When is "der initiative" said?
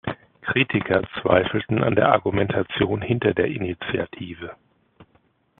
3.35-4.53